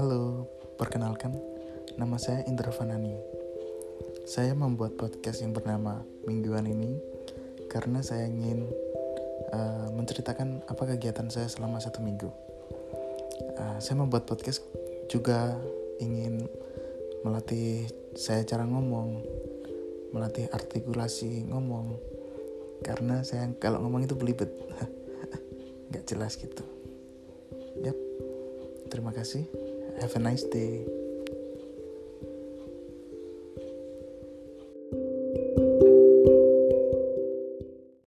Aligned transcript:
Halo, 0.00 0.48
perkenalkan, 0.80 1.36
nama 2.00 2.16
saya 2.16 2.40
Indra 2.48 2.72
Fanani. 2.72 3.20
Saya 4.24 4.56
membuat 4.56 4.96
podcast 4.96 5.44
yang 5.44 5.52
bernama 5.52 6.00
Mingguan 6.24 6.64
ini 6.64 6.96
karena 7.68 8.00
saya 8.00 8.24
ingin 8.24 8.64
uh, 9.52 9.92
menceritakan 9.92 10.64
apa 10.72 10.96
kegiatan 10.96 11.28
saya 11.28 11.52
selama 11.52 11.84
satu 11.84 12.00
minggu. 12.00 12.32
Uh, 13.60 13.76
saya 13.76 14.00
membuat 14.00 14.24
podcast 14.24 14.64
juga 15.12 15.52
ingin 16.00 16.48
melatih 17.20 17.84
saya 18.16 18.40
cara 18.48 18.64
ngomong, 18.64 19.20
melatih 20.16 20.48
artikulasi 20.48 21.44
ngomong, 21.44 22.00
karena 22.80 23.20
saya 23.20 23.52
kalau 23.60 23.84
ngomong 23.84 24.08
itu 24.08 24.16
belibet, 24.16 24.48
nggak 25.92 26.08
jelas 26.08 26.40
gitu. 26.40 26.64
Yap, 27.84 28.00
terima 28.88 29.12
kasih. 29.12 29.69
Have 30.00 30.16
a 30.16 30.18
nice 30.18 30.44
day. 30.44 30.99